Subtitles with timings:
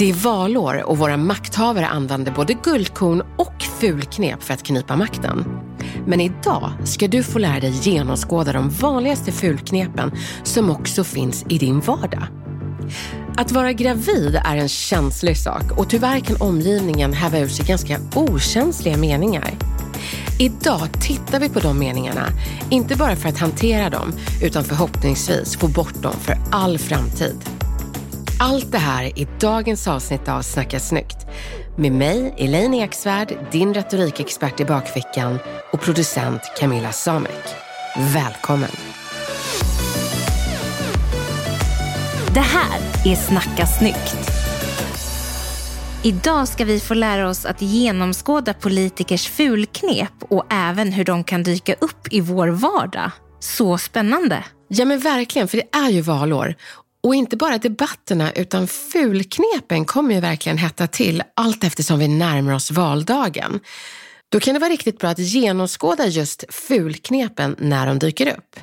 [0.00, 5.44] Det är valår och våra makthavare använder både guldkorn och fulknep för att knipa makten.
[6.06, 11.58] Men idag ska du få lära dig genomskåda de vanligaste fulknepen som också finns i
[11.58, 12.26] din vardag.
[13.36, 17.98] Att vara gravid är en känslig sak och tyvärr kan omgivningen häva ur sig ganska
[18.14, 19.50] okänsliga meningar.
[20.38, 22.26] Idag tittar vi på de meningarna,
[22.70, 27.59] inte bara för att hantera dem, utan förhoppningsvis få bort dem för all framtid.
[28.42, 31.26] Allt det här i dagens avsnitt av Snacka snyggt.
[31.76, 35.38] Med mig, Elaine Eksvärd, din retorikexpert i bakfickan
[35.72, 37.44] och producent Camilla Samek.
[37.96, 38.70] Välkommen!
[42.34, 44.16] Det här är Snacka snyggt.
[46.02, 51.42] Idag ska vi få lära oss att genomskåda politikers fulknep och även hur de kan
[51.42, 53.10] dyka upp i vår vardag.
[53.40, 54.44] Så spännande!
[54.68, 56.54] Ja men verkligen, för det är ju valår.
[57.02, 62.54] Och inte bara debatterna utan fulknepen kommer ju verkligen hetta till allt eftersom vi närmar
[62.54, 63.60] oss valdagen.
[64.28, 68.60] Då kan det vara riktigt bra att genomskåda just fulknepen när de dyker upp.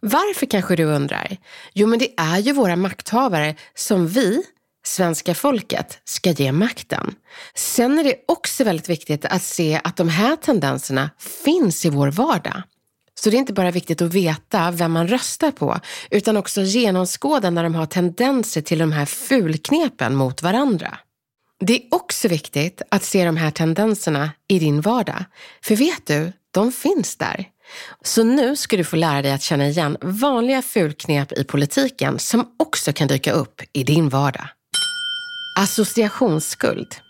[0.00, 1.36] Varför kanske du undrar?
[1.72, 4.42] Jo, men det är ju våra makthavare som vi,
[4.86, 7.14] svenska folket, ska ge makten.
[7.54, 11.10] Sen är det också väldigt viktigt att se att de här tendenserna
[11.44, 12.62] finns i vår vardag.
[13.24, 15.80] Så det är inte bara viktigt att veta vem man röstar på,
[16.10, 20.98] utan också genomskåda när de har tendenser till de här fulknepen mot varandra.
[21.60, 25.24] Det är också viktigt att se de här tendenserna i din vardag.
[25.62, 27.48] För vet du, de finns där.
[28.02, 32.46] Så nu ska du få lära dig att känna igen vanliga fulknep i politiken som
[32.58, 34.48] också kan dyka upp i din vardag.
[35.58, 37.03] Associationsskuld.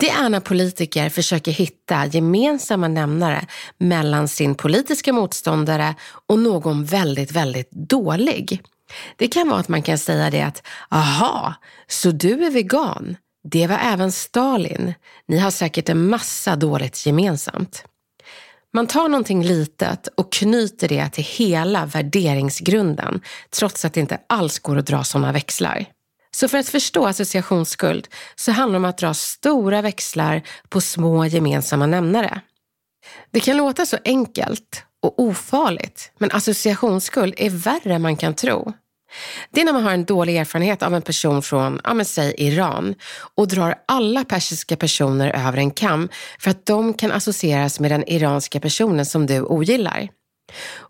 [0.00, 3.46] Det är när politiker försöker hitta gemensamma nämnare
[3.78, 5.94] mellan sin politiska motståndare
[6.26, 8.62] och någon väldigt, väldigt dålig.
[9.16, 11.54] Det kan vara att man kan säga det att, aha,
[11.88, 13.16] så du är vegan?
[13.44, 14.94] Det var även Stalin.
[15.28, 17.84] Ni har säkert en massa dåligt gemensamt.
[18.72, 24.58] Man tar någonting litet och knyter det till hela värderingsgrunden, trots att det inte alls
[24.58, 25.86] går att dra sådana växlar.
[26.40, 31.26] Så för att förstå associationsskuld så handlar det om att dra stora växlar på små
[31.26, 32.40] gemensamma nämnare.
[33.30, 38.72] Det kan låta så enkelt och ofarligt, men associationsskuld är värre än man kan tro.
[39.50, 42.34] Det är när man har en dålig erfarenhet av en person från, ja men säg
[42.38, 42.94] Iran
[43.34, 46.08] och drar alla persiska personer över en kam
[46.38, 50.08] för att de kan associeras med den iranska personen som du ogillar.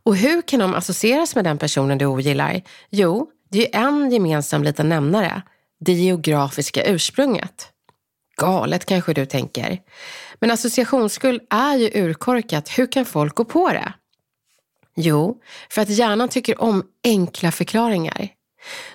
[0.05, 2.63] Och hur kan de associeras med den personen du ogillar?
[2.91, 5.43] Jo, det är en gemensam liten nämnare,
[5.81, 7.69] det geografiska ursprunget.
[8.37, 9.79] Galet kanske du tänker.
[10.41, 12.79] Men associationsskuld är ju urkorkat.
[12.79, 13.93] Hur kan folk gå på det?
[14.97, 15.41] Jo,
[15.71, 18.29] för att hjärnan tycker om enkla förklaringar.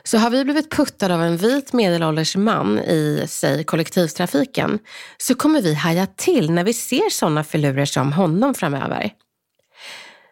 [0.03, 4.79] Så har vi blivit puttade av en vit medelålders man i, säg kollektivtrafiken,
[5.17, 9.11] så kommer vi haja till när vi ser sådana filurer som honom framöver.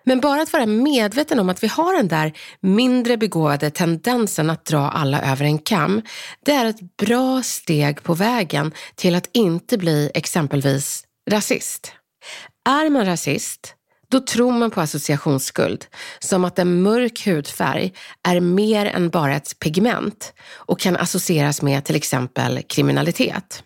[0.05, 4.65] Men bara att vara medveten om att vi har den där mindre begåvade tendensen att
[4.65, 6.01] dra alla över en kam,
[6.45, 11.91] det är ett bra steg på vägen till att inte bli exempelvis rasist.
[12.69, 13.75] Är man rasist,
[14.11, 15.85] då tror man på associationsskuld,
[16.19, 17.93] som att en mörk hudfärg
[18.27, 23.63] är mer än bara ett pigment och kan associeras med till exempel kriminalitet.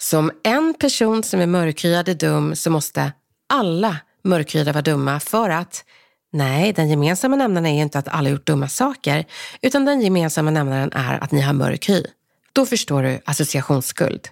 [0.00, 3.12] Som en person som är mörkhyad är dum så måste
[3.48, 3.96] alla
[4.28, 5.84] mörkhyade var dumma för att
[6.32, 9.24] nej, den gemensamma nämnaren är ju inte att alla gjort dumma saker,
[9.62, 12.02] utan den gemensamma nämnaren är att ni har mörk hy.
[12.52, 14.28] Då förstår du associationsskuld.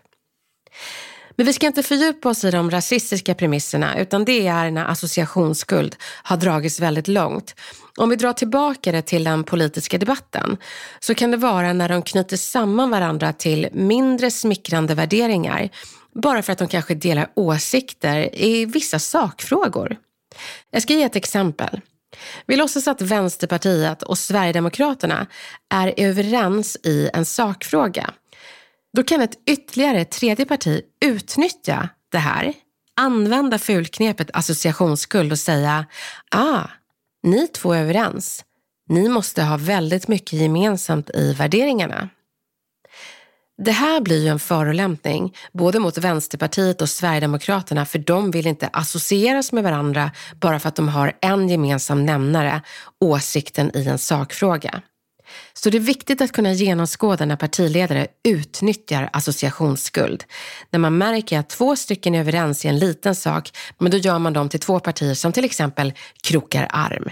[1.36, 5.96] Men vi ska inte fördjupa oss i de rasistiska premisserna utan det är när associationsskuld
[6.22, 7.54] har dragits väldigt långt.
[7.96, 10.56] Om vi drar tillbaka det till den politiska debatten
[11.00, 15.70] så kan det vara när de knyter samman varandra till mindre smickrande värderingar
[16.22, 19.96] bara för att de kanske delar åsikter i vissa sakfrågor.
[20.70, 21.80] Jag ska ge ett exempel.
[22.46, 25.26] Vi låtsas att Vänsterpartiet och Sverigedemokraterna
[25.74, 28.10] är överens i en sakfråga.
[28.96, 32.52] Då kan ett ytterligare tredje parti utnyttja det här,
[32.96, 35.86] använda fulknepet associationsskuld och säga
[36.30, 36.62] ah,
[37.22, 38.44] ni två är överens.
[38.88, 42.08] Ni måste ha väldigt mycket gemensamt i värderingarna.
[43.58, 48.68] Det här blir ju en förolämpning både mot Vänsterpartiet och Sverigedemokraterna för de vill inte
[48.72, 50.10] associeras med varandra
[50.40, 52.62] bara för att de har en gemensam nämnare,
[53.00, 54.82] åsikten i en sakfråga.
[55.54, 60.24] Så det är viktigt att kunna genomskåda när partiledare utnyttjar associationsskuld.
[60.70, 64.18] När man märker att två stycken är överens i en liten sak, men då gör
[64.18, 65.92] man dem till två partier som till exempel
[66.22, 67.10] krokar arm.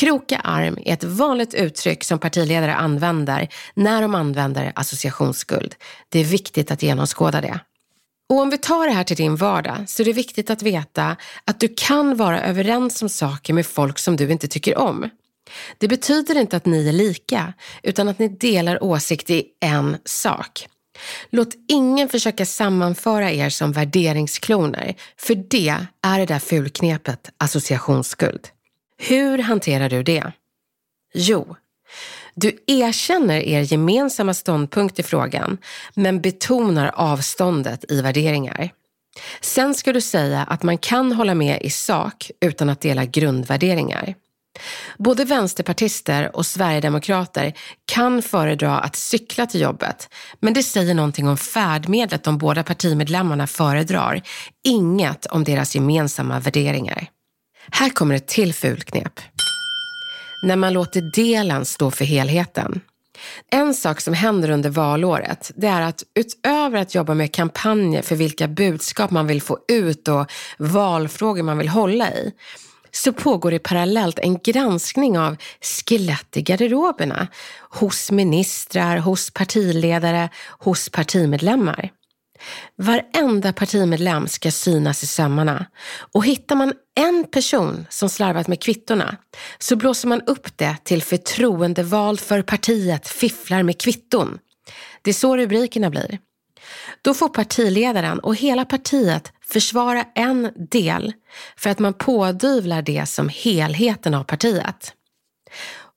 [0.00, 5.74] Kroka arm är ett vanligt uttryck som partiledare använder när de använder associationsskuld.
[6.08, 7.60] Det är viktigt att genomskåda det.
[8.28, 11.16] Och om vi tar det här till din vardag så är det viktigt att veta
[11.44, 15.10] att du kan vara överens om saker med folk som du inte tycker om.
[15.78, 17.52] Det betyder inte att ni är lika,
[17.82, 20.68] utan att ni delar åsikt i en sak.
[21.30, 28.48] Låt ingen försöka sammanföra er som värderingskloner, för det är det där fulknepet associationsskuld.
[29.08, 30.32] Hur hanterar du det?
[31.14, 31.56] Jo,
[32.34, 35.58] du erkänner er gemensamma ståndpunkt i frågan,
[35.94, 38.70] men betonar avståndet i värderingar.
[39.40, 44.14] Sen ska du säga att man kan hålla med i sak utan att dela grundvärderingar.
[44.98, 47.52] Både vänsterpartister och sverigedemokrater
[47.86, 50.08] kan föredra att cykla till jobbet,
[50.40, 54.22] men det säger någonting om färdmedlet de båda partimedlemmarna föredrar,
[54.64, 57.08] inget om deras gemensamma värderingar.
[57.70, 59.20] Här kommer ett till fulknep.
[60.42, 62.80] När man låter delen stå för helheten.
[63.50, 68.16] En sak som händer under valåret, det är att utöver att jobba med kampanjer för
[68.16, 70.26] vilka budskap man vill få ut och
[70.58, 72.32] valfrågor man vill hålla i,
[72.90, 77.28] så pågår det parallellt en granskning av skelett i garderoberna
[77.70, 80.28] hos ministrar, hos partiledare,
[80.58, 81.90] hos partimedlemmar.
[82.76, 85.66] Varenda partimedlem ska synas i sömmarna
[86.12, 89.16] och hittar man en person som slarvat med kvittorna
[89.58, 94.38] så blåser man upp det till förtroendevald för partiet fifflar med kvitton.
[95.02, 96.18] Det är så rubrikerna blir.
[97.02, 101.12] Då får partiledaren och hela partiet försvara en del
[101.56, 104.94] för att man pådyvlar det som helheten av partiet.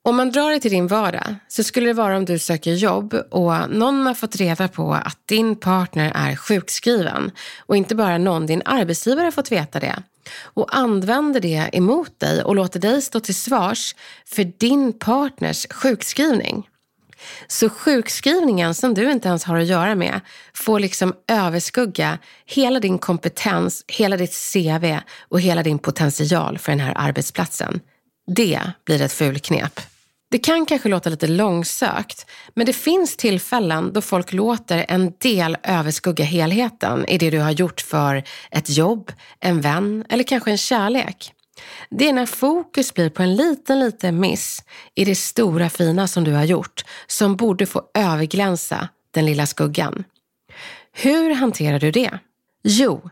[0.05, 3.13] Om man drar det till din vardag så skulle det vara om du söker jobb
[3.31, 8.45] och någon har fått reda på att din partner är sjukskriven och inte bara någon,
[8.45, 10.03] din arbetsgivare har fått veta det
[10.41, 16.69] och använder det emot dig och låter dig stå till svars för din partners sjukskrivning.
[17.47, 20.21] Så sjukskrivningen som du inte ens har att göra med
[20.53, 24.97] får liksom överskugga hela din kompetens, hela ditt CV
[25.29, 27.79] och hela din potential för den här arbetsplatsen.
[28.27, 29.79] Det blir ett fulknep.
[30.35, 35.57] Det kan kanske låta lite långsökt, men det finns tillfällen då folk låter en del
[35.63, 40.57] överskugga helheten i det du har gjort för ett jobb, en vän eller kanske en
[40.57, 41.33] kärlek.
[41.89, 44.63] Det är när fokus blir på en liten, liten miss
[44.95, 50.03] i det stora fina som du har gjort som borde få överglänsa den lilla skuggan.
[50.93, 52.19] Hur hanterar du det?
[52.63, 53.09] Jo,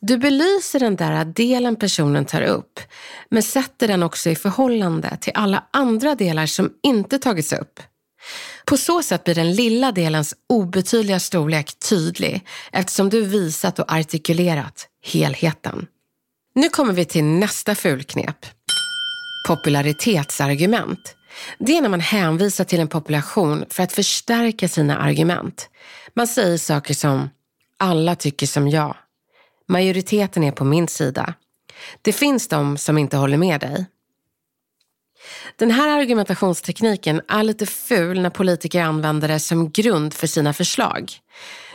[0.00, 2.80] du belyser den där delen personen tar upp,
[3.28, 7.80] men sätter den också i förhållande till alla andra delar som inte tagits upp.
[8.66, 14.88] På så sätt blir den lilla delens obetydliga storlek tydlig eftersom du visat och artikulerat
[15.02, 15.86] helheten.
[16.54, 18.46] Nu kommer vi till nästa fulknep.
[19.48, 21.16] Popularitetsargument.
[21.58, 25.68] Det är när man hänvisar till en population för att förstärka sina argument.
[26.14, 27.30] Man säger saker som
[27.78, 28.96] “alla tycker som jag”
[29.68, 31.34] Majoriteten är på min sida.
[32.02, 33.86] Det finns de som inte håller med dig.
[35.56, 41.12] Den här argumentationstekniken är lite ful när politiker använder det som grund för sina förslag.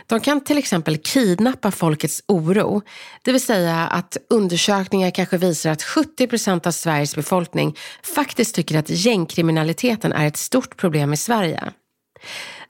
[0.08, 2.82] De kan till exempel kidnappa folkets oro,
[3.22, 8.78] det vill säga att undersökningar kanske visar att 70 procent av Sveriges befolkning faktiskt tycker
[8.78, 11.74] att gängkriminaliteten är ett stort problem i Sverige.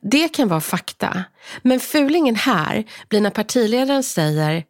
[0.01, 1.23] Det kan vara fakta,
[1.61, 4.63] men fulingen här blir när partiledaren säger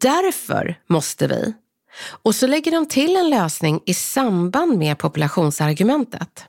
[0.00, 1.54] Därför måste vi.
[2.22, 6.44] Och så lägger de till en lösning i samband med populationsargumentet.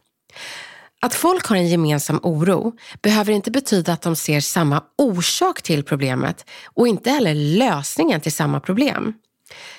[1.01, 5.83] Att folk har en gemensam oro behöver inte betyda att de ser samma orsak till
[5.83, 9.13] problemet och inte heller lösningen till samma problem.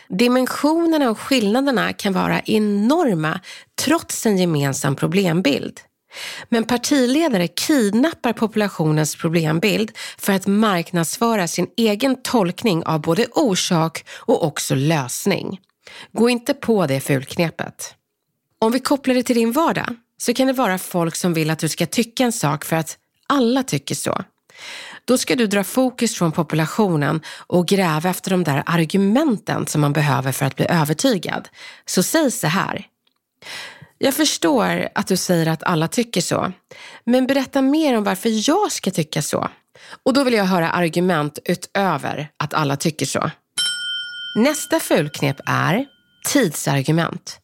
[0.08, 3.40] Dimensionerna och skillnaderna kan vara enorma
[3.84, 5.80] trots en gemensam problembild.
[6.49, 14.44] Men partiledare kidnappar populationens problembild för att marknadsföra sin egen tolkning av både orsak och
[14.46, 15.61] också lösning.
[16.12, 17.94] Gå inte på det fulknepet.
[18.58, 21.58] Om vi kopplar det till din vardag så kan det vara folk som vill att
[21.58, 24.25] du ska tycka en sak för att alla tycker så.
[25.04, 29.92] Då ska du dra fokus från populationen och gräva efter de där argumenten som man
[29.92, 31.49] behöver för att bli övertygad.
[31.87, 32.87] Så säg så här.
[33.98, 36.52] Jag förstår att du säger att alla tycker så,
[37.04, 39.48] men berätta mer om varför jag ska tycka så.
[40.02, 43.30] Och då vill jag höra argument utöver att alla tycker så.
[44.36, 45.86] Nästa fulknep är
[46.28, 47.40] tidsargument.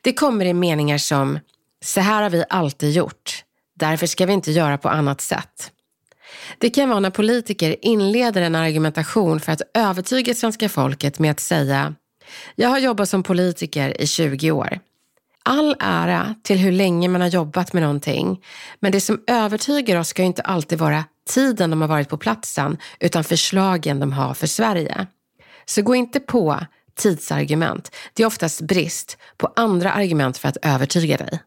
[0.00, 1.38] Det kommer i meningar som
[1.84, 3.44] så här har vi alltid gjort.
[3.74, 5.72] Därför ska vi inte göra på annat sätt.
[6.58, 11.40] Det kan vara när politiker inleder en argumentation för att övertyga svenska folket med att
[11.40, 11.94] säga
[12.54, 14.78] jag har jobbat som politiker i 20 år.
[15.48, 18.44] All ära till hur länge man har jobbat med någonting,
[18.80, 22.78] men det som övertygar oss ska inte alltid vara tiden de har varit på platsen,
[23.00, 25.06] utan förslagen de har för Sverige.
[25.64, 26.60] Så gå inte på
[26.96, 27.90] tidsargument.
[28.14, 31.40] Det är oftast brist på andra argument för att övertyga dig.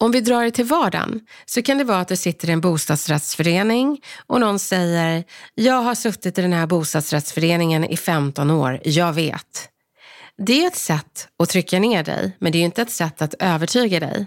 [0.00, 2.60] Om vi drar det till vardagen så kan det vara att du sitter i en
[2.60, 9.12] bostadsrättsförening och någon säger “Jag har suttit i den här bostadsrättsföreningen i 15 år, jag
[9.12, 9.68] vet”.
[10.46, 13.34] Det är ett sätt att trycka ner dig, men det är inte ett sätt att
[13.38, 14.26] övertyga dig.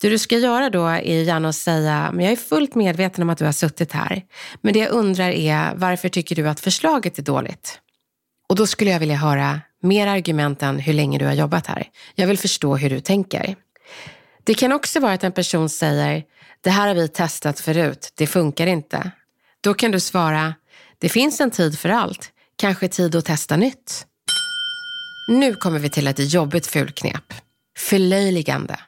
[0.00, 3.30] Det du ska göra då är gärna att säga, men jag är fullt medveten om
[3.30, 4.22] att du har suttit här.
[4.60, 7.80] Men det jag undrar är, varför tycker du att förslaget är dåligt?
[8.48, 11.88] Och då skulle jag vilja höra mer argument än hur länge du har jobbat här.
[12.14, 13.56] Jag vill förstå hur du tänker.
[14.44, 16.24] Det kan också vara att en person säger,
[16.60, 19.10] det här har vi testat förut, det funkar inte.
[19.60, 20.54] Då kan du svara,
[20.98, 24.06] det finns en tid för allt, kanske tid att testa nytt.
[25.28, 27.34] Nu kommer vi till ett jobbigt fulknep.
[27.78, 28.80] Förlöjligande.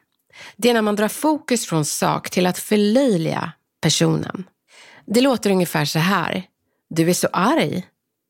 [0.56, 4.44] Det är när man drar fokus från sak till att förlöjliga personen.
[5.06, 6.42] Det låter ungefär så här.
[6.90, 7.86] Du är så arg.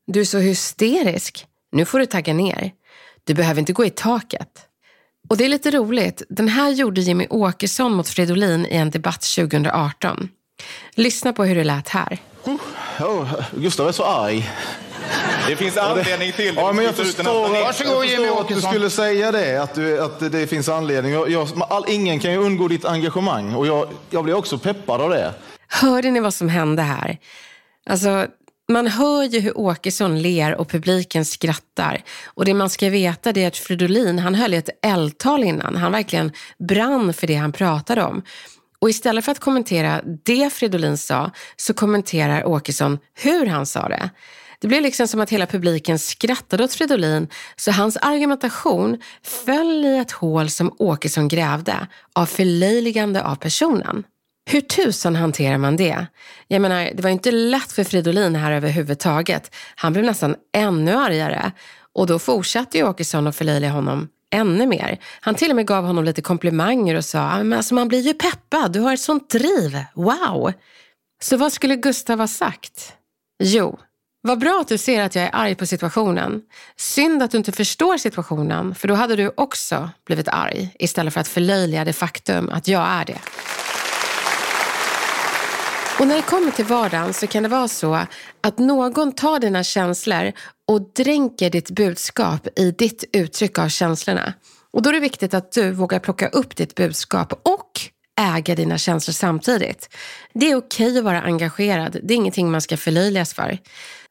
[0.07, 1.47] Du är så hysterisk.
[1.71, 2.71] Nu får du tagga ner.
[3.23, 4.67] Du behöver inte gå i taket.
[5.29, 6.21] Och det är lite roligt.
[6.29, 10.29] Den här gjorde Jimmy Åkesson mot Fridolin i en debatt 2018.
[10.95, 12.17] Lyssna på hur det lät här.
[12.99, 14.49] Oh, Gustav är så arg.
[15.47, 16.61] Det finns anledning till det.
[16.61, 20.31] Ja, men jag förstår, Varsågod, jag förstår att du skulle säga det, att, du, att
[20.31, 21.13] det finns anledning.
[21.13, 25.01] Jag, jag, all, ingen kan ju undgå ditt engagemang och jag, jag blir också peppad
[25.01, 25.33] av det.
[25.67, 27.17] Hörde ni vad som hände här?
[27.89, 28.27] Alltså,
[28.71, 32.03] man hör ju hur Åkesson ler och publiken skrattar.
[32.25, 35.75] Och det man ska veta är att Fridolin, han höll ett eldtal innan.
[35.75, 36.31] Han verkligen
[36.67, 38.23] brann för det han pratade om.
[38.79, 44.09] Och istället för att kommentera det Fridolin sa, så kommenterar Åkesson hur han sa det.
[44.63, 49.97] Det blev liksom som att hela publiken skrattade åt Fridolin, så hans argumentation föll i
[49.97, 54.03] ett hål som Åkesson grävde av förlöjligande av personen.
[54.49, 56.05] Hur tusan hanterar man det?
[56.47, 59.55] Jag menar, det var inte lätt för Fridolin här överhuvudtaget.
[59.75, 61.51] Han blev nästan ännu argare
[61.93, 64.99] och då fortsatte ju Åkesson att förlöjliga honom ännu mer.
[65.21, 68.13] Han till och med gav honom lite komplimanger och sa, men alltså man blir ju
[68.13, 70.53] peppad, du har ett sånt driv, wow!
[71.21, 72.93] Så vad skulle Gustav ha sagt?
[73.43, 73.79] Jo,
[74.25, 76.41] vad bra att du ser att jag är arg på situationen.
[76.77, 81.21] Synd att du inte förstår situationen, för då hade du också blivit arg istället för
[81.21, 83.19] att förlöjliga det faktum att jag är det.
[85.99, 87.99] Och när det kommer till vardagen så kan det vara så
[88.41, 90.31] att någon tar dina känslor
[90.67, 94.33] och dränker ditt budskap i ditt uttryck av känslorna.
[94.71, 97.81] Och då är det viktigt att du vågar plocka upp ditt budskap och
[98.21, 99.95] äga dina känslor samtidigt.
[100.33, 101.97] Det är okej att vara engagerad.
[102.03, 103.57] Det är ingenting man ska förlöjligas för.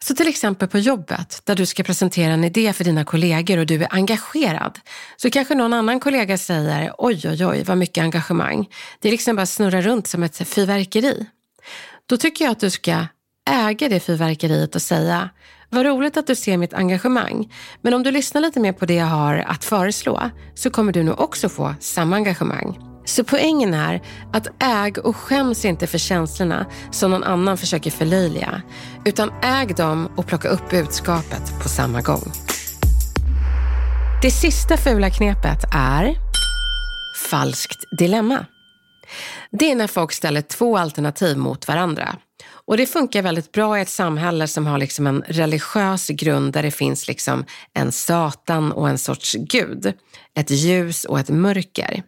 [0.03, 3.67] Så till exempel på jobbet, där du ska presentera en idé för dina kollegor och
[3.67, 4.79] du är engagerad,
[5.17, 8.69] så kanske någon annan kollega säger oj, oj, oj, vad mycket engagemang.
[9.01, 11.27] Det är liksom bara snurra runt som ett fyrverkeri.
[12.07, 13.07] Då tycker jag att du ska
[13.51, 15.31] äga det fyrverkeriet och säga
[15.71, 17.53] vad roligt att du ser mitt engagemang.
[17.83, 21.03] Men om du lyssnar lite mer på det jag har att föreslå så kommer du
[21.03, 22.92] nog också få samma engagemang.
[23.05, 28.63] Så poängen är att äg och skäms inte för känslorna som någon annan försöker förlöjliga.
[29.05, 32.33] Utan äg dem och plocka upp budskapet på samma gång.
[34.23, 36.17] Det sista fula knepet är
[37.31, 38.47] falskt dilemma.
[39.51, 42.17] Det är när folk ställer två alternativ mot varandra.
[42.67, 46.63] Och det funkar väldigt bra i ett samhälle som har liksom en religiös grund där
[46.63, 47.45] det finns liksom
[47.75, 49.93] en satan och en sorts gud.
[50.35, 52.03] Ett ljus och ett mörker.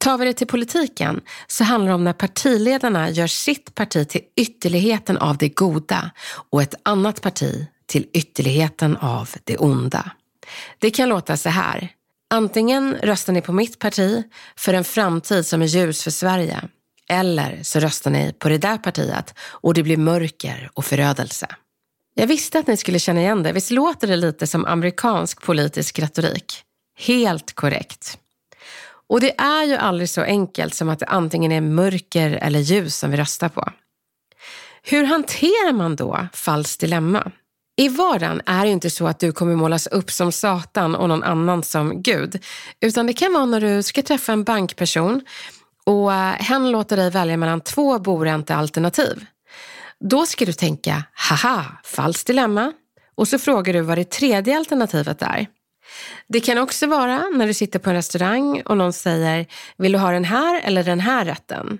[0.00, 4.20] Tar vi det till politiken så handlar det om när partiledarna gör sitt parti till
[4.36, 6.10] ytterligheten av det goda
[6.50, 10.10] och ett annat parti till ytterligheten av det onda.
[10.78, 11.88] Det kan låta så här.
[12.30, 14.24] Antingen röstar ni på mitt parti
[14.56, 16.60] för en framtid som är ljus för Sverige.
[17.08, 21.46] Eller så röstar ni på det där partiet och det blir mörker och förödelse.
[22.14, 23.52] Jag visste att ni skulle känna igen det.
[23.52, 26.62] Visst låter det lite som amerikansk politisk retorik?
[26.98, 28.18] Helt korrekt.
[29.10, 32.96] Och det är ju aldrig så enkelt som att det antingen är mörker eller ljus
[32.96, 33.68] som vi röstar på.
[34.82, 37.32] Hur hanterar man då falskt dilemma?
[37.76, 41.22] I vardagen är det inte så att du kommer målas upp som Satan och någon
[41.22, 42.44] annan som Gud.
[42.80, 45.20] Utan det kan vara när du ska träffa en bankperson
[45.84, 49.26] och eh, hen låter dig välja mellan två boräntealternativ.
[50.00, 52.72] Då ska du tänka, haha, falskt dilemma.
[53.14, 55.46] Och så frågar du vad det tredje alternativet är.
[56.28, 59.98] Det kan också vara när du sitter på en restaurang och någon säger, vill du
[59.98, 61.78] ha den här eller den här rätten?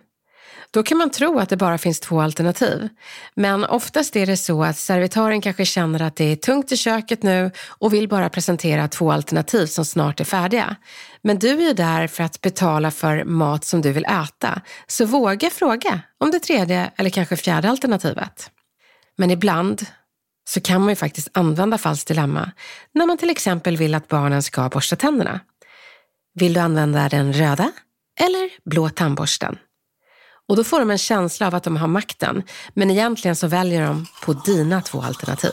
[0.73, 2.88] Då kan man tro att det bara finns två alternativ.
[3.35, 7.23] Men oftast är det så att servitören kanske känner att det är tungt i köket
[7.23, 10.76] nu och vill bara presentera två alternativ som snart är färdiga.
[11.23, 14.61] Men du är ju där för att betala för mat som du vill äta.
[14.87, 18.50] Så våga fråga om det tredje eller kanske fjärde alternativet.
[19.17, 19.87] Men ibland
[20.49, 22.50] så kan man ju faktiskt använda falskt dilemma
[22.94, 25.40] när man till exempel vill att barnen ska borsta tänderna.
[26.35, 27.73] Vill du använda den röda
[28.20, 29.59] eller blå tandborsten?
[30.49, 32.42] Och då får de en känsla av att de har makten,
[32.75, 35.52] men egentligen så väljer de på dina två alternativ.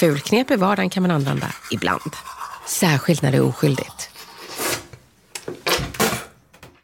[0.00, 2.12] Fulknep i vardagen kan man använda ibland.
[2.66, 4.11] Särskilt när det är oskyldigt.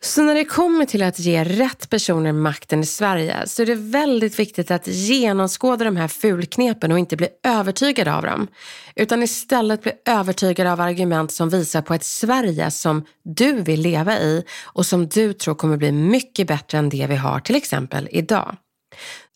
[0.01, 3.75] Så när det kommer till att ge rätt personer makten i Sverige så är det
[3.75, 8.49] väldigt viktigt att genomskåda de här fulknepen och inte bli övertygad av dem.
[8.97, 14.19] Utan istället bli övertygad av argument som visar på ett Sverige som du vill leva
[14.19, 18.09] i och som du tror kommer bli mycket bättre än det vi har till exempel
[18.11, 18.57] idag.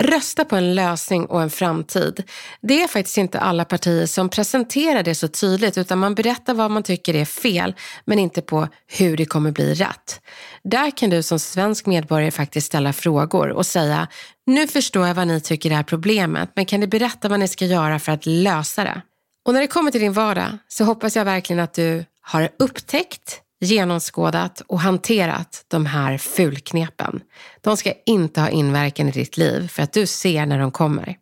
[0.03, 2.23] Rösta på en lösning och en framtid.
[2.61, 6.71] Det är faktiskt inte alla partier som presenterar det så tydligt utan man berättar vad
[6.71, 10.21] man tycker är fel men inte på hur det kommer bli rätt.
[10.65, 14.09] Där kan du som svensk medborgare faktiskt ställa frågor och säga
[14.47, 17.65] nu förstår jag vad ni tycker är problemet men kan ni berätta vad ni ska
[17.65, 19.03] göra för att lösa det?
[19.45, 23.41] Och när det kommer till din vardag så hoppas jag verkligen att du har upptäckt
[23.63, 27.21] genomskådat och hanterat de här fulknepen.
[27.61, 31.17] De ska inte ha inverkan i ditt liv för att du ser när de kommer.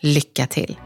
[0.00, 0.76] Lycka till!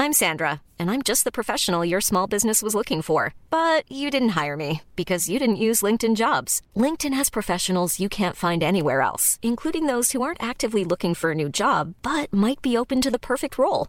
[0.00, 3.34] I'm Sandra and I'm just the professional your small business was looking for.
[3.50, 6.62] But you didn't hire me because you didn't use LinkedIn jobs.
[6.76, 11.32] LinkedIn has professionals you can't find anywhere else, including those who aren't actively looking for
[11.32, 13.88] a new job but might be open to the perfect role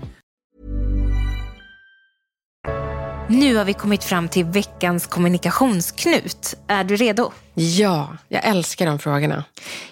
[3.31, 6.55] Nu har vi kommit fram till veckans kommunikationsknut.
[6.67, 7.31] Är du redo?
[7.53, 9.43] Ja, jag älskar de frågorna.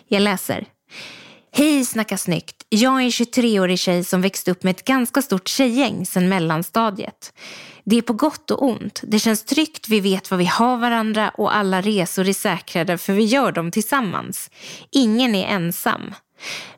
[0.08, 0.66] Jag läser.
[1.52, 2.56] Hej Snacka snyggt.
[2.70, 7.34] Jag är en 23-årig tjej som växte upp med ett ganska stort tjejgäng sedan mellanstadiet.
[7.84, 9.02] Det är på gott och ont.
[9.04, 13.14] Det känns tryggt, vi vet vad vi har varandra och alla resor är säkrade för
[13.14, 14.52] vi gör dem tillsammans.
[14.92, 16.14] Ingen är ensam.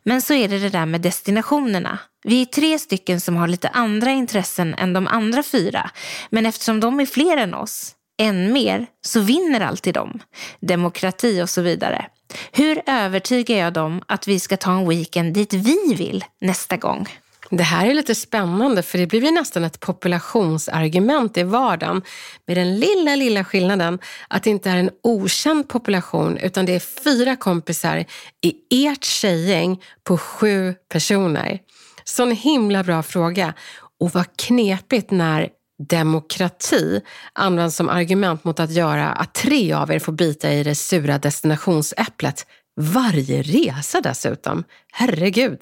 [0.04, 2.00] Men så är det det där med destinationerna.
[2.24, 5.92] Vi är tre stycken som har lite andra intressen än de andra fyra.
[6.30, 10.20] Men eftersom de är fler än oss, än mer, så vinner alltid de.
[10.60, 12.06] Demokrati och så vidare.
[12.52, 17.08] Hur övertygar jag dem att vi ska ta en weekend dit vi vill nästa gång?
[17.54, 22.02] Det här är lite spännande för det blir ju nästan ett populationsargument i vardagen
[22.48, 27.04] med den lilla, lilla skillnaden att det inte är en okänd population utan det är
[27.04, 28.06] fyra kompisar
[28.42, 31.60] i ert tjejgäng på sju personer.
[32.04, 33.54] Sån himla bra fråga.
[34.00, 35.50] Och vad knepigt när
[35.90, 37.02] demokrati
[37.34, 41.18] används som argument mot att göra att tre av er får bita i det sura
[41.18, 44.64] destinationsäpplet varje resa dessutom.
[44.92, 45.60] Herregud.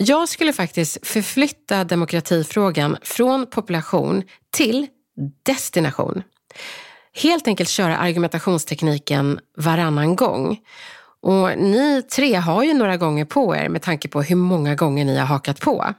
[0.00, 4.86] Jag skulle faktiskt förflytta demokratifrågan från population till
[5.46, 6.22] destination.
[7.14, 10.58] Helt enkelt köra argumentationstekniken varannan gång.
[11.22, 15.04] Och ni tre har ju några gånger på er med tanke på hur många gånger
[15.04, 15.94] ni har hakat på.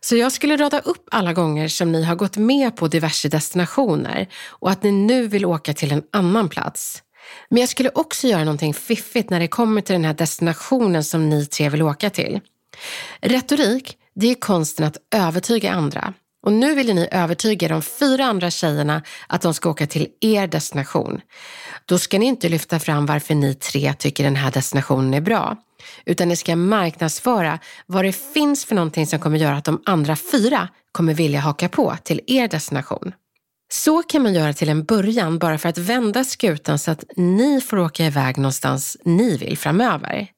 [0.00, 4.28] Så jag skulle rada upp alla gånger som ni har gått med på diverse destinationer
[4.48, 7.02] och att ni nu vill åka till en annan plats.
[7.48, 11.28] Men jag skulle också göra någonting fiffigt när det kommer till den här destinationen som
[11.28, 12.40] ni tre vill åka till.
[13.20, 16.14] Retorik, det är konsten att övertyga andra.
[16.46, 20.46] Och nu vill ni övertyga de fyra andra tjejerna att de ska åka till er
[20.46, 21.20] destination.
[21.86, 25.56] Då ska ni inte lyfta fram varför ni tre tycker den här destinationen är bra.
[26.04, 30.16] Utan ni ska marknadsföra vad det finns för någonting som kommer göra att de andra
[30.16, 33.12] fyra kommer vilja haka på till er destination.
[33.72, 37.60] Så kan man göra till en början bara för att vända skutan så att ni
[37.60, 40.28] får åka iväg någonstans ni vill framöver.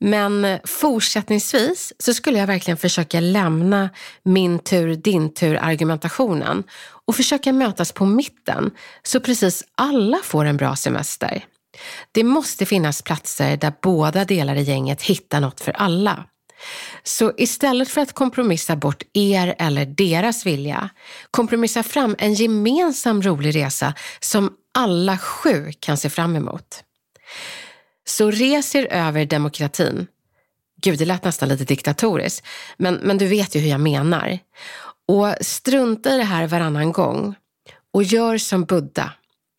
[0.00, 3.90] Men fortsättningsvis så skulle jag verkligen försöka lämna
[4.22, 6.64] min tur, din tur argumentationen
[7.06, 8.70] och försöka mötas på mitten
[9.02, 11.44] så precis alla får en bra semester.
[12.12, 16.24] Det måste finnas platser där båda delar i gänget hittar något för alla.
[17.02, 20.88] Så istället för att kompromissa bort er eller deras vilja,
[21.30, 26.82] kompromissa fram en gemensam rolig resa som alla sju kan se fram emot.
[28.08, 30.06] Så res er över demokratin.
[30.82, 34.38] Gud, det lät nästan lite diktatoriskt, men, men du vet ju hur jag menar.
[35.08, 37.34] Och strunta i det här varannan gång
[37.92, 39.12] och gör som Buddha.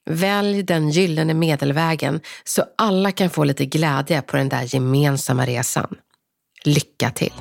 [0.09, 5.95] Välj den gyllene medelvägen så alla kan få lite glädje på den där gemensamma resan.
[6.63, 7.33] Lycka till!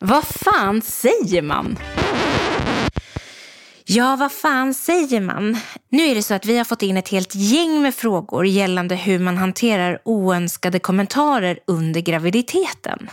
[0.00, 1.78] Vad fan säger man?
[3.86, 5.56] Ja, vad fan säger man?
[5.90, 8.94] Nu är det så att vi har fått in ett helt gäng med frågor gällande
[8.94, 13.10] hur man hanterar oönskade kommentarer under graviditeten.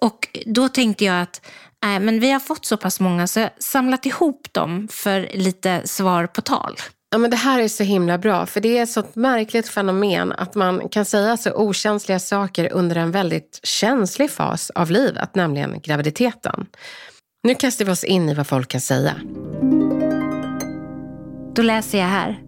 [0.00, 1.46] Och då tänkte jag att
[1.84, 5.30] äh, men vi har fått så pass många så jag har samlat ihop dem för
[5.34, 6.76] lite svar på tal.
[7.10, 10.32] Ja, men det här är så himla bra, för det är ett sånt märkligt fenomen
[10.32, 15.80] att man kan säga så okänsliga saker under en väldigt känslig fas av livet, nämligen
[15.80, 16.66] graviditeten.
[17.42, 19.14] Nu kastar vi oss in i vad folk kan säga.
[21.54, 22.42] Då läser jag här.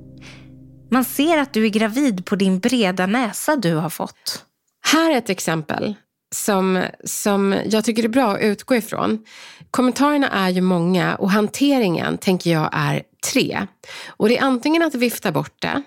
[0.90, 4.44] Man ser att du är gravid på din breda näsa du har fått.
[4.92, 5.94] Här är ett exempel
[6.34, 9.24] som, som jag tycker är bra att utgå ifrån.
[9.70, 13.66] Kommentarerna är ju många och hanteringen tänker jag är tre.
[14.06, 15.82] Och det är antingen att vifta bort det,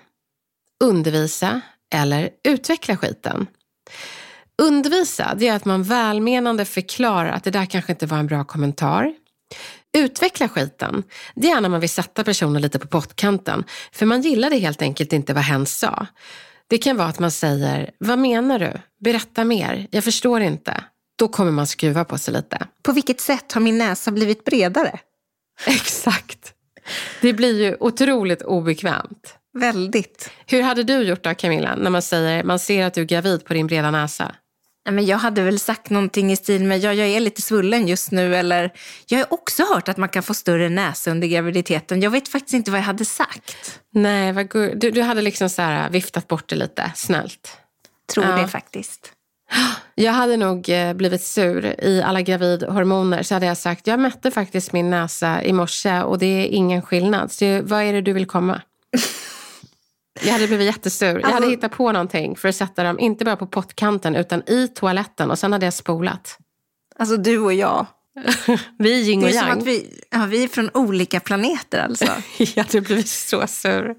[0.84, 1.60] undervisa
[1.94, 3.46] eller utveckla skiten.
[4.62, 8.44] Undervisa, det är att man välmenande förklarar att det där kanske inte var en bra
[8.44, 9.14] kommentar.
[9.98, 11.02] Utveckla skiten,
[11.34, 15.12] det är när man vill sätta personen lite på pottkanten, för man gillade helt enkelt
[15.12, 16.06] inte vad hen sa.
[16.66, 18.72] Det kan vara att man säger, vad menar du?
[19.04, 20.84] Berätta mer, jag förstår inte.
[21.18, 22.66] Då kommer man skruva på sig lite.
[22.82, 24.98] På vilket sätt har min näsa blivit bredare?
[25.66, 26.54] Exakt.
[27.20, 29.34] Det blir ju otroligt obekvämt.
[29.58, 30.30] Väldigt.
[30.46, 33.44] Hur hade du gjort då Camilla, när man säger, man ser att du är gravid
[33.44, 34.34] på din breda näsa?
[34.90, 38.10] Men jag hade väl sagt någonting i stil med ja, jag är lite svullen just
[38.10, 38.72] nu eller
[39.06, 42.02] jag har också hört att man kan få större näsa under graviditeten.
[42.02, 43.80] Jag vet faktiskt inte vad jag hade sagt.
[43.94, 47.56] Nej, vad du, du hade liksom så här viftat bort det lite snällt.
[48.14, 48.36] Tror ja.
[48.36, 49.12] det faktiskt.
[49.94, 54.30] Jag hade nog eh, blivit sur i alla gravidhormoner så hade jag sagt jag mätte
[54.30, 57.32] faktiskt min näsa i morse och det är ingen skillnad.
[57.32, 58.60] Så vad är det du vill komma?
[60.22, 61.06] Jag hade blivit jättesur.
[61.06, 64.42] Jag hade alltså- hittat på någonting för att sätta dem, inte bara på pottkanten, utan
[64.46, 65.30] i toaletten.
[65.30, 66.38] Och sen hade jag spolat.
[66.98, 67.86] Alltså du och jag.
[68.78, 69.44] vi är yin och yang.
[69.44, 72.04] Det är som att vi, ja, vi är från olika planeter alltså.
[72.38, 73.94] jag hade blivit så sur.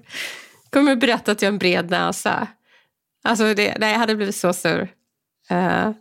[0.70, 2.48] Kommer berätta att jag har en bred näsa.
[3.24, 4.80] Alltså det, nej, jag hade blivit så sur.
[4.82, 4.88] Uh,
[5.48, 5.94] men,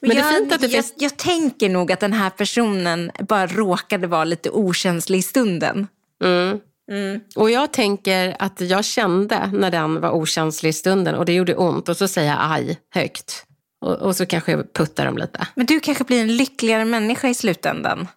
[0.00, 0.94] men jag, det är fint att det jag, finns...
[0.96, 5.88] jag tänker nog att den här personen bara råkade vara lite okänslig i stunden.
[6.24, 6.60] Mm.
[6.90, 7.20] Mm.
[7.36, 11.54] Och jag tänker att jag kände när den var okänslig i stunden och det gjorde
[11.54, 13.44] ont och så säger jag aj högt.
[13.80, 15.46] Och, och så kanske jag puttar dem lite.
[15.54, 18.08] Men du kanske blir en lyckligare människa i slutändan?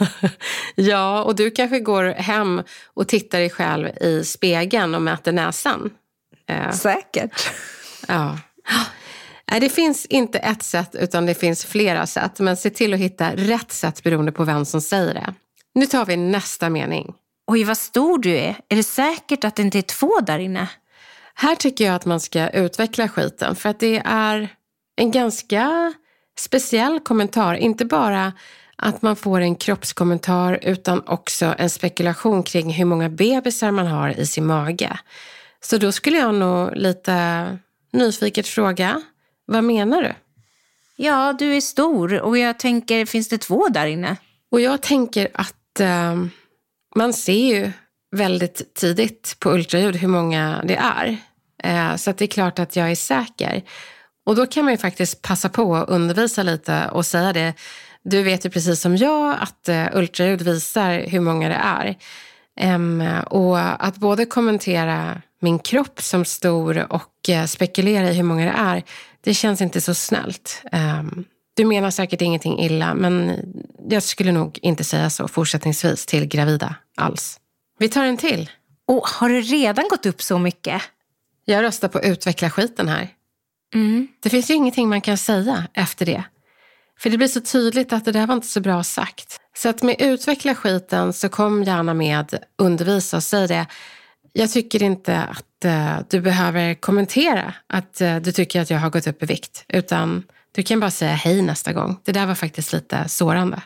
[0.74, 2.62] ja, och du kanske går hem
[2.94, 5.90] och tittar dig själv i spegeln och mäter näsan.
[6.48, 6.70] Eh.
[6.70, 7.50] Säkert.
[8.08, 8.38] Ja.
[9.60, 12.38] Det finns inte ett sätt utan det finns flera sätt.
[12.38, 15.34] Men se till att hitta rätt sätt beroende på vem som säger det.
[15.74, 17.14] Nu tar vi nästa mening.
[17.52, 18.56] Oj, vad stor du är.
[18.68, 20.68] Är det säkert att det inte är två där inne?
[21.34, 24.48] Här tycker jag att man ska utveckla skiten för att det är
[24.96, 25.92] en ganska
[26.38, 27.54] speciell kommentar.
[27.54, 28.32] Inte bara
[28.76, 34.20] att man får en kroppskommentar utan också en spekulation kring hur många bebisar man har
[34.20, 34.98] i sin mage.
[35.60, 37.58] Så då skulle jag nog lite
[37.92, 39.02] nyfiket fråga,
[39.46, 40.12] Vad menar du?
[40.96, 44.16] Ja, du är stor och jag tänker, finns det två där inne?
[44.50, 46.16] Och jag tänker att eh,
[46.94, 47.72] man ser ju
[48.16, 51.16] väldigt tidigt på ultraljud hur många det är.
[51.62, 53.62] Eh, så det är klart att jag är säker.
[54.26, 57.54] Och då kan man ju faktiskt passa på att undervisa lite och säga det.
[58.02, 61.96] Du vet ju precis som jag att eh, ultraljud visar hur många det är.
[63.32, 68.58] Och att både kommentera min kropp som stor och eh, spekulera i hur många det
[68.58, 68.82] är,
[69.20, 70.62] det känns inte så snällt.
[71.54, 73.38] Du menar säkert ingenting illa, men
[73.88, 77.40] jag skulle nog inte säga så fortsättningsvis till gravida alls.
[77.78, 78.50] Vi tar en till.
[78.86, 80.82] Och har det redan gått upp så mycket?
[81.44, 83.08] Jag röstar på utveckla skiten här.
[83.74, 84.08] Mm.
[84.20, 86.24] Det finns ju ingenting man kan säga efter det.
[86.98, 89.40] För det blir så tydligt att det där var inte så bra sagt.
[89.56, 93.66] Så att med utveckla skiten så kom gärna med undervisa och säg det.
[94.32, 98.90] Jag tycker inte att uh, du behöver kommentera att uh, du tycker att jag har
[98.90, 99.64] gått upp i vikt.
[99.68, 102.00] Utan du kan bara säga hej nästa gång.
[102.04, 103.62] Det där var faktiskt lite sårande.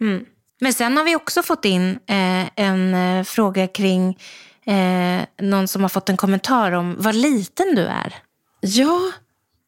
[0.00, 0.24] Mm.
[0.60, 4.18] Men sen har vi också fått in eh, en eh, fråga kring
[4.66, 8.14] eh, någon som har fått en kommentar om vad liten du är.
[8.60, 9.12] Ja,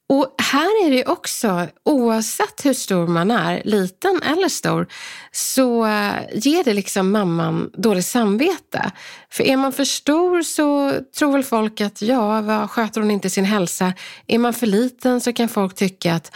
[0.09, 4.87] och här är det också, oavsett hur stor man är, liten eller stor,
[5.33, 8.93] så eh, ger det liksom mamman dåligt samvete.
[9.31, 13.31] För är man för stor så tror väl folk att ja, vad sköter hon inte
[13.31, 13.93] sin hälsa?
[14.27, 16.33] Är man för liten så kan folk tycka att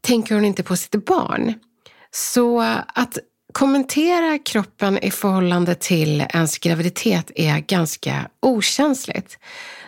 [0.00, 1.54] tänker hon inte på sitt barn?
[2.10, 3.18] Så eh, att
[3.52, 9.38] kommentera kroppen i förhållande till ens graviditet är ganska okänsligt.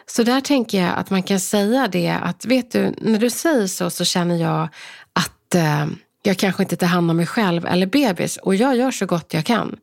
[0.07, 3.67] Så där tänker jag att man kan säga det att vet du, när du säger
[3.67, 4.69] så så känner jag
[5.13, 5.87] att eh,
[6.23, 9.35] jag kanske inte tar hand om mig själv eller bebis och jag gör så gott
[9.35, 9.77] jag kan.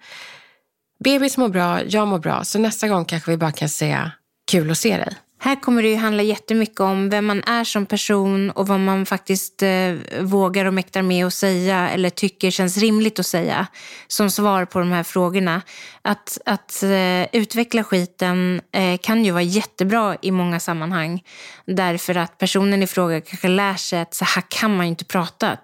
[0.99, 4.11] Bebis mår bra, jag mår bra, så nästa gång kanske vi bara kan säga
[4.51, 5.13] kul att se dig.
[5.43, 9.05] Här kommer det ju handla jättemycket om vem man är som person och vad man
[9.05, 13.67] faktiskt eh, vågar och mäktar med att säga eller tycker känns rimligt att säga
[14.07, 15.61] som svar på de här frågorna.
[16.01, 21.23] Att, att eh, utveckla skiten eh, kan ju vara jättebra i många sammanhang
[21.65, 25.05] därför att personen i fråga kanske lär sig att så här kan man ju inte
[25.05, 25.57] prata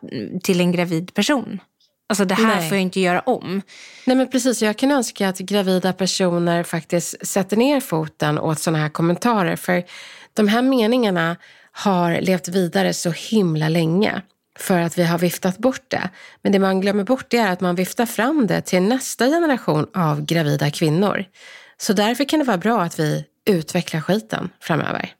[0.43, 1.59] till en gravid person.
[2.09, 2.69] Alltså det här Nej.
[2.69, 3.61] får jag inte göra om.
[4.05, 8.83] Nej men precis, jag kan önska att gravida personer faktiskt sätter ner foten åt sådana
[8.83, 9.55] här kommentarer.
[9.55, 9.83] För
[10.33, 11.35] de här meningarna
[11.71, 14.21] har levt vidare så himla länge
[14.59, 16.09] för att vi har viftat bort det.
[16.41, 20.25] Men det man glömmer bort är att man viftar fram det till nästa generation av
[20.25, 21.25] gravida kvinnor.
[21.77, 25.13] Så därför kan det vara bra att vi utvecklar skiten framöver.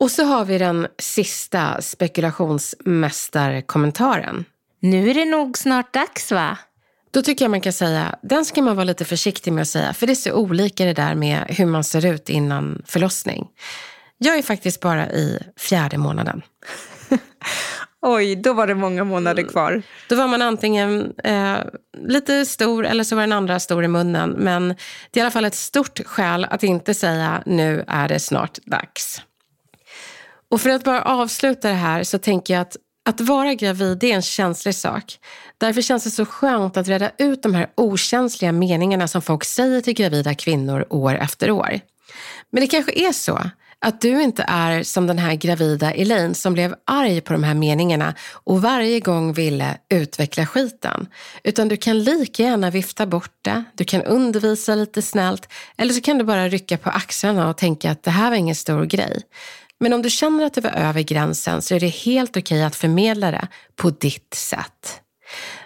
[0.00, 4.44] Och så har vi den sista spekulationsmästarkommentaren.
[4.82, 6.58] Nu är det nog snart dags va?
[7.10, 9.94] Då tycker jag man kan säga, den ska man vara lite försiktig med att säga,
[9.94, 13.48] för det är så olika det där med hur man ser ut innan förlossning.
[14.18, 16.42] Jag är faktiskt bara i fjärde månaden.
[18.02, 19.82] Oj, då var det många månader kvar.
[20.08, 21.58] Då var man antingen eh,
[21.98, 24.30] lite stor eller så var den andra stor i munnen.
[24.30, 24.68] Men
[25.10, 28.58] det är i alla fall ett stort skäl att inte säga nu är det snart
[28.64, 29.22] dags.
[30.50, 34.14] Och för att bara avsluta det här så tänker jag att att vara gravid är
[34.14, 35.18] en känslig sak.
[35.58, 39.80] Därför känns det så skönt att reda ut de här okänsliga meningarna som folk säger
[39.80, 41.80] till gravida kvinnor år efter år.
[42.50, 43.40] Men det kanske är så
[43.84, 47.54] att du inte är som den här gravida Elaine som blev arg på de här
[47.54, 51.06] meningarna och varje gång ville utveckla skiten.
[51.44, 56.00] Utan du kan lika gärna vifta bort det, du kan undervisa lite snällt eller så
[56.00, 59.22] kan du bara rycka på axlarna och tänka att det här var ingen stor grej.
[59.82, 62.76] Men om du känner att du var över gränsen så är det helt okej att
[62.76, 65.00] förmedla det på ditt sätt.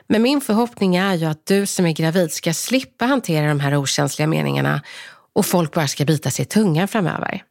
[0.06, 3.76] Men min förhoppning är ju att du som är gravid ska slippa hantera de här
[3.76, 4.82] okänsliga meningarna
[5.32, 7.42] och folk bara ska bita sig i tungan framöver.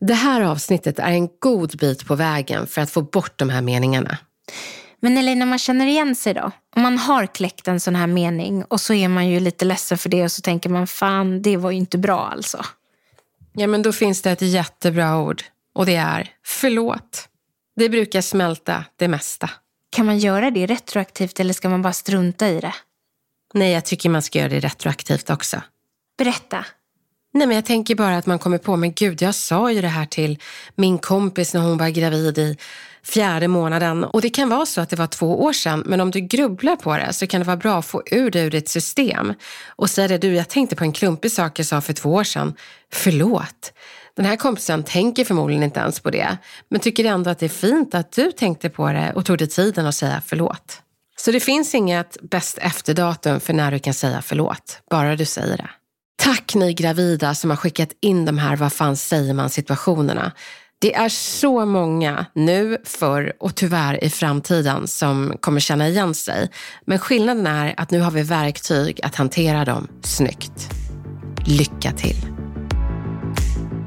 [0.00, 3.62] Det här avsnittet är en god bit på vägen för att få bort de här
[3.62, 4.18] meningarna.
[5.00, 6.50] Men Elin, när man känner igen sig då?
[6.76, 9.98] Om man har kläckt en sån här mening och så är man ju lite ledsen
[9.98, 12.64] för det och så tänker man fan, det var ju inte bra alltså.
[13.52, 15.42] Ja, men då finns det ett jättebra ord
[15.74, 17.28] och det är förlåt.
[17.76, 19.50] Det brukar smälta det mesta.
[19.90, 22.74] Kan man göra det retroaktivt eller ska man bara strunta i det?
[23.54, 25.62] Nej, jag tycker man ska göra det retroaktivt också.
[26.18, 26.64] Berätta.
[27.34, 29.88] Nej, men jag tänker bara att man kommer på, men gud, jag sa ju det
[29.88, 30.38] här till
[30.74, 32.56] min kompis när hon var gravid i
[33.02, 34.04] fjärde månaden.
[34.04, 36.76] Och det kan vara så att det var två år sedan, men om du grubblar
[36.76, 39.34] på det så kan det vara bra att få ur det ur ditt system.
[39.66, 42.24] Och säga det, du, jag tänkte på en klumpig sak jag sa för två år
[42.24, 42.54] sedan.
[42.92, 43.72] Förlåt.
[44.16, 46.36] Den här kompisen tänker förmodligen inte ens på det,
[46.70, 49.48] men tycker ändå att det är fint att du tänkte på det och tog dig
[49.48, 50.80] tiden att säga förlåt.
[51.16, 55.56] Så det finns inget bäst efter-datum för när du kan säga förlåt, bara du säger
[55.56, 55.70] det.
[56.16, 60.32] Tack ni gravida som har skickat in de här vad fan säger man situationerna.
[60.78, 66.50] Det är så många nu, förr och tyvärr i framtiden som kommer känna igen sig.
[66.84, 70.70] Men skillnaden är att nu har vi verktyg att hantera dem snyggt.
[71.46, 72.33] Lycka till!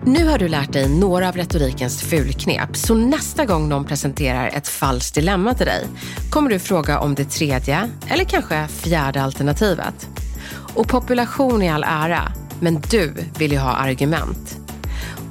[0.06, 4.68] Nu har du lärt dig några av retorikens fulknep, så nästa gång någon presenterar ett
[4.68, 5.86] falskt dilemma till dig
[6.30, 10.10] kommer du fråga om det tredje eller kanske fjärde alternativet.
[10.76, 14.58] Och population i all ära, men du vill ju ha argument.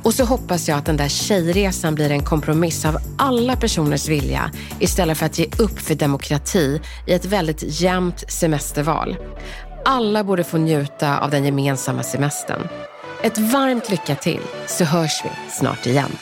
[0.02, 4.50] Och så hoppas jag att den där tjejresan blir en kompromiss av alla personers vilja
[4.78, 9.16] istället för att ge upp för demokrati i ett väldigt jämnt semesterval.
[9.84, 12.68] Alla borde få njuta av den gemensamma semestern.
[13.24, 16.18] Ett varmt lycka till så hörs vi snart igen.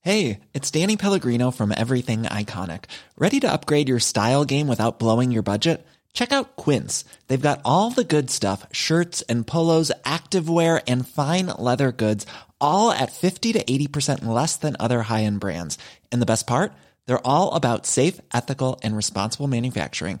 [0.00, 2.84] Hey, it's Danny Pellegrino from Everything Iconic.
[3.16, 5.86] Ready to upgrade your style game without blowing your budget?
[6.12, 7.04] Check out Quince.
[7.26, 12.26] They've got all the good stuff shirts and polos, activewear, and fine leather goods,
[12.60, 15.78] all at 50 to 80% less than other high end brands.
[16.12, 16.72] And the best part?
[17.06, 20.20] They're all about safe, ethical, and responsible manufacturing.